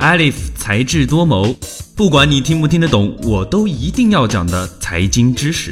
[0.00, 1.54] Alif 才智多谋，
[1.94, 5.70] 不管你听不听得懂，我都一定要讲的财经知识。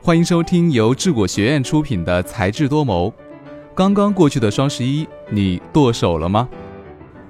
[0.00, 3.10] 欢迎收听由智果学院出品的《才智多谋》。
[3.74, 6.48] 刚刚过去的双十一，你剁手了吗？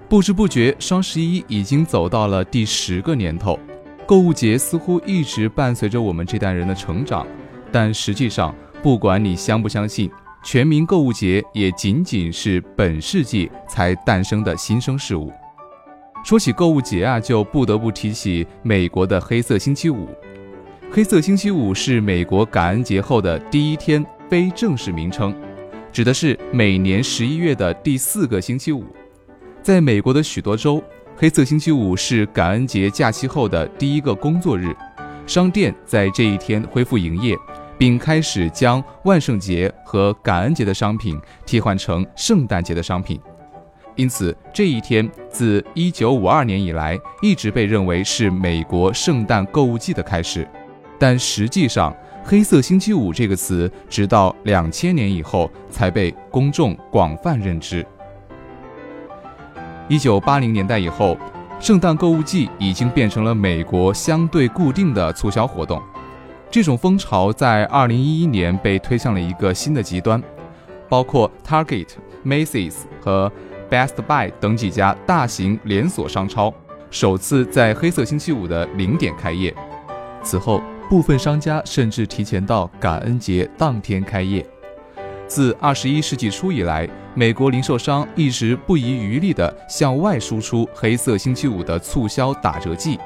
[0.06, 3.58] 不知不觉，双十一已经走到了第十个年头。
[4.06, 7.26] 购物节似乎一直伴随着我们这代人的成长，
[7.72, 10.10] 但实际上，不管你相不相信，
[10.44, 15.32] 全民购物节也仅仅是本世纪才诞生的新生事物。
[16.24, 20.08] 说起购物节啊，就不得不提起美国的黑色星期五。
[20.90, 25.34] 黑色星期五是美国感恩节后的第一天，非正式名称，
[25.92, 28.84] 指的是每年十一月的第四个星期五。
[29.62, 30.82] 在美国的许多州，
[31.16, 34.74] 黑色星期五是感恩节假期后的第一个工作日，
[35.26, 37.36] 商店在这一天恢复营业。
[37.82, 43.20] 并开始将万圣节和感恩节的商品替换成圣诞节的商品，
[43.96, 50.46] 因此这一天自1952年以来一直被认为是美国圣诞购物季的开始。
[50.96, 51.92] 但实际上
[52.22, 57.84] ，“黑色星期五”这个词直到两千年以后才被公众广泛认知。
[59.88, 61.18] 1980年代以后，
[61.58, 65.82] 圣诞购物季已经变成了美国相对固定的促销活动。
[66.52, 70.22] 这种风潮在2011年被推向了一个新的极端，
[70.86, 71.86] 包括 Target、
[72.22, 73.32] Macy's 和
[73.70, 76.52] Best Buy 等几家大型连锁商超
[76.90, 79.54] 首次在黑色星期五的零点开业。
[80.22, 84.46] 此后，部分商家甚至提前到感恩节当天开业。
[85.26, 92.98] 自21世纪初以来，美国零售商一直不遗余力地向外输出黑色星期五的促销打折季。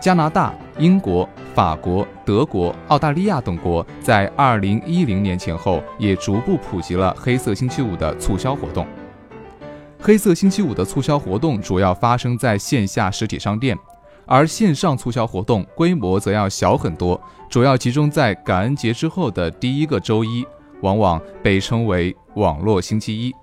[0.00, 8.86] 加拿大、英国、法国、德国、澳大利亚等国在二零一零年前后也逐步普及了黑色星期五的促销活动。
[10.00, 13.76] 黑色星期五的促销活动主要发生在线下实体商店，
[14.24, 17.20] 而线上促销活动规模则要小很多，
[17.50, 20.46] 主要集中在感恩节之后的第一个周一，
[20.82, 23.34] 往往被称为“网络星期一”，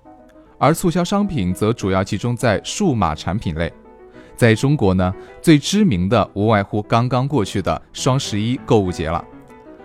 [0.58, 3.70] 而促销商品则主要集中在数码产品类。
[4.36, 9.24] 在中国呢，最知名的无外乎刚刚过去的双十一购物节了。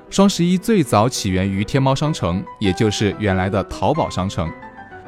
[0.09, 4.51] 双十一最早起源于天猫商城，也就是原来的淘宝商城。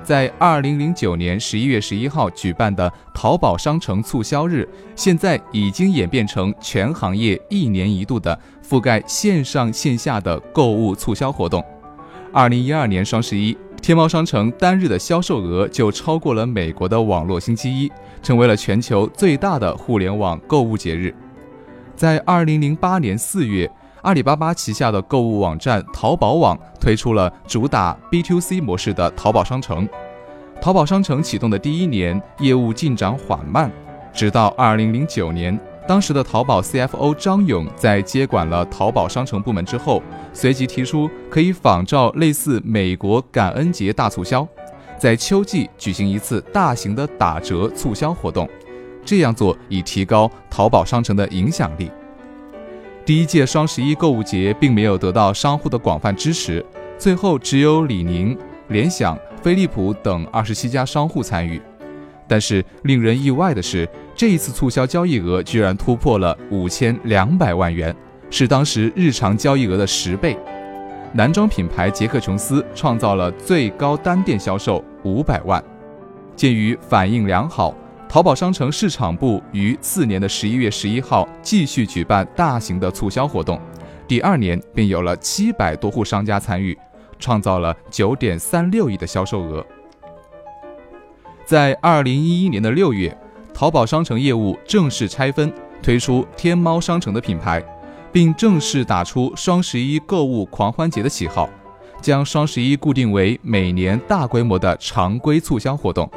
[0.01, 11.63] 在二零零九年十一月十一号举办的淘宝商城促销日，现在已经演变成全行业一年一度的覆盖线上线下的购物促销活动。
[12.31, 13.57] 二零一二年双十一。
[13.81, 17.91] 天猫商城单日的销售额就超过了美国的网络星期一，
[18.23, 21.13] 成为了全球最大的互联网购物节日。
[21.95, 23.69] 在二零零八年四月，
[24.01, 29.87] 阿里巴巴旗下的购物网站淘宝网推出了主打 B to C 模式的淘宝商城。
[30.59, 33.69] 淘宝商城启动的第一年，业务进展缓慢，
[34.13, 35.59] 直到二零零九年。
[35.85, 40.01] 当时的淘宝 CFO 张勇在接管了淘宝商城部门之后，
[40.31, 44.47] 随即提出可以仿照类似美国感恩节大促销，
[44.97, 48.49] 在秋季举行一次大型的打折促销活动，
[49.03, 51.91] 这样做以提高淘宝商城的影响力。
[53.05, 56.65] 第一届双十一购物节并没有得到商户的广泛支持，
[56.97, 58.37] 最后只有李宁、
[58.69, 61.61] 联想、飞利浦等二十七家商户参与。
[62.25, 67.93] 但是令人意外的是，这一次促销交易额居然突破了五千两百万元，
[68.29, 70.37] 是当时日常交易额的十倍。
[71.15, 75.63] 男装品牌杰克琼斯创造了最高单店销售五百万。
[76.35, 77.71] 鉴于反应良好，
[78.09, 83.61] 淘宝商城市场部于次年的十一月十一号继续举办大型的促销活动，
[84.07, 86.75] 第二年便有了七百多户商家参与，
[87.19, 89.63] 创造了九点三六亿的销售额。
[91.45, 93.15] 在二零一一年的六月，
[93.53, 97.63] 淘宝商城业务正式拆分，推出天猫商城的品牌，
[98.13, 101.49] 并正式打出双十一购物狂欢节的旗号，
[101.99, 106.09] 将双十一固定为每年大规模的常规促销活动。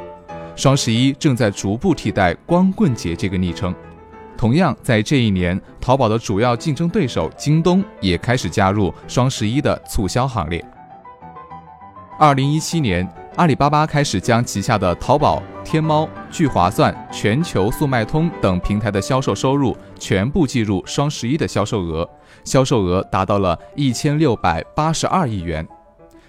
[0.55, 3.73] 双十一正在逐步替代光棍节这个昵称。
[4.37, 10.63] 同样，在这一年，淘宝的主要竞争对手京东也开始加入双十一的促销行列。
[12.19, 13.05] 二零一七年。
[13.37, 22.09] 阿里巴巴开始将旗下的淘宝、天猫、聚划算、全球速卖通等平台的销售收入全部计入双十一的销售额，
[22.43, 25.65] 销售额达到了一千六百八十二亿元。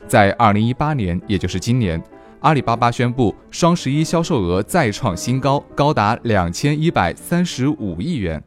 [0.06, 1.98] 在二零一八年，也就是今年，
[2.40, 8.42] 阿里巴巴宣布双十一销售额再创新高，高达两千一百三十五亿元。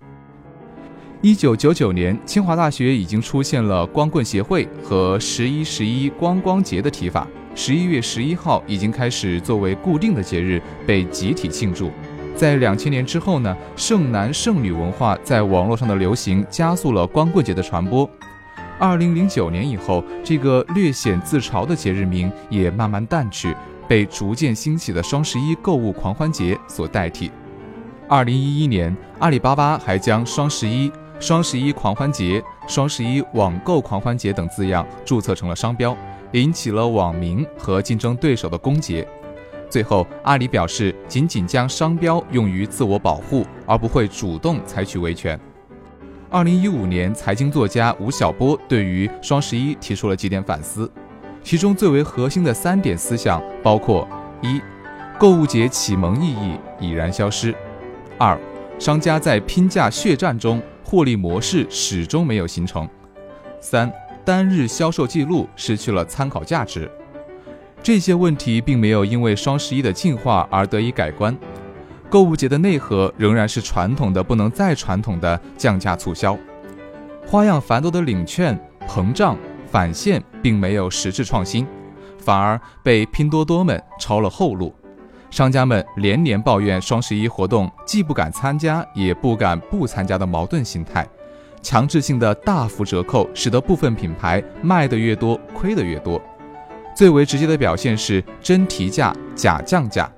[1.23, 7.27] 一九九九年，清华大学已经出现了“光棍协会”和“十一十一光光节”的提法。
[7.53, 11.91] 十一月十一号已经开始作为固定的节日被集体庆祝。
[12.35, 18.09] 在两千年之后呢，剩男剩女文化在网络上的流行加速了光棍节的传播。
[18.79, 23.55] 二零零九年以后，这个略显自嘲的节日名也慢慢淡去，
[23.87, 27.29] 被逐渐兴起的双十一购物狂欢节所代替。
[28.07, 35.95] 二零一一年，阿里巴巴还将双十一、双十一狂欢节、双十一网购狂欢节等字样注册成了商标，
[36.33, 39.05] 引起了网民和竞争对手的攻讦。
[39.69, 45.39] 最后，阿里表示，仅仅将商标用于自我保护，而不会主动采取维权。
[46.29, 50.91] 二零一五年，财经作家吴晓波对于双十一提出了几点反思，
[51.43, 54.07] 其中最为核心的三点思想包括：
[54.41, 54.61] 一、
[55.17, 57.53] 购物节启蒙意义已然消失；
[58.17, 58.39] 二、
[58.79, 62.85] 商家在拼价血战中获利模式始终没有形成；
[63.59, 63.91] 三、
[64.25, 66.89] 单日销售记录失去了参考价值。
[67.83, 71.35] 这些问题并没有因为双十一的进化而得以改观，
[72.09, 76.37] 购物节的内核仍然是传统的不能再传统的降价促销，
[77.25, 79.35] 花样繁多的领券、膨胀、
[79.65, 81.65] 返现并没有实质创新，
[82.19, 84.73] 反而被拼多多们抄了后路。
[85.31, 91.07] 商家们连连抱怨双十一活动既不敢参加也不敢不参加的矛盾心态，
[91.61, 96.21] 强制性的大幅折扣使得部分品牌卖得越多亏得越多。
[96.95, 100.11] 最为直接的表现是真提价假降价，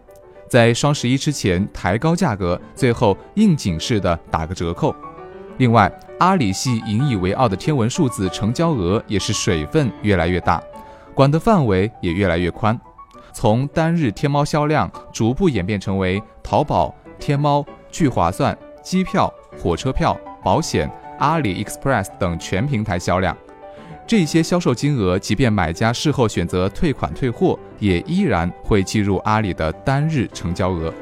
[0.49, 4.93] 在双十一之前抬高价格，最后应景式的打个折扣。
[5.57, 10.61] 另外，阿里系引以为傲的天文数字成交额也是水分越来越大，
[11.13, 12.79] 管的范围也越来越宽，
[13.31, 19.31] 从单日天猫销量逐步演变成为淘宝、天猫、聚划算、机票、
[19.61, 20.89] 火车票、保险、
[21.23, 23.35] 阿里 Express 等全平台销量。
[24.05, 30.93] 这些销售金额，即便买家事后选择退款退货，也依然会计入阿里的单日成交额。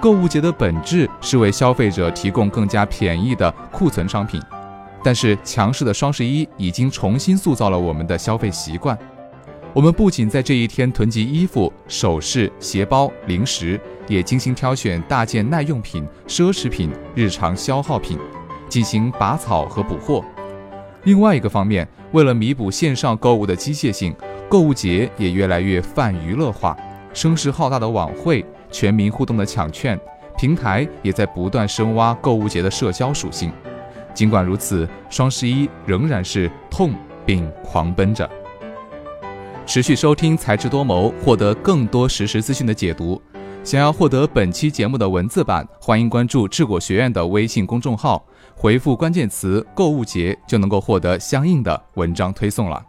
[0.00, 4.40] 购物节的本质是为消费者提供更加便宜的库存商品，
[5.02, 8.96] 但是强势的双十一已经重新塑造了我们的消费习惯。
[9.74, 18.16] 我们不仅在这一天囤积衣服、首饰、鞋包、零食，也精心挑选大件耐用品、奢侈品、日常消耗品，
[18.68, 20.24] 进行拔草和补货。
[21.04, 24.14] 另外一个方面，为了弥补线上购物的机械性，
[24.48, 26.76] 购物节也越来越泛娱乐化。
[27.12, 29.98] 声势浩大的晚会，全民互动的抢券，
[30.36, 33.50] 平台也在不断深挖购物节的社交属性。
[34.12, 36.92] 尽管如此，双十一仍然是痛
[37.24, 38.28] 并狂奔着。
[39.64, 43.20] 持续收听才智多谋，获得更多实时资讯的解读。
[43.66, 48.24] 想要获得本期节目的文字版，欢迎关注智果学院的微信公众号。
[48.54, 52.80] 回复关键词“购物节”就能够获得相应的文章推送了。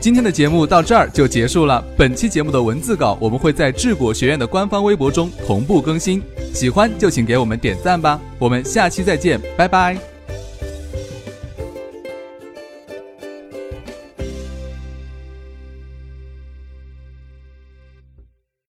[0.00, 1.82] 今天的节目到这儿就结束了。
[1.96, 6.20] 本期节目的文字稿我们会在智果学院的官方微博中同步更新，
[6.52, 8.20] 喜欢就请给我们点赞吧。
[8.40, 10.15] 我们下期再见，拜拜。